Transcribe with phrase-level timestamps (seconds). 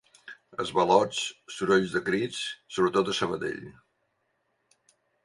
[0.61, 1.19] Esvalots,
[1.55, 2.39] sorolls de crits,
[2.77, 3.63] sobretot a Sabadell.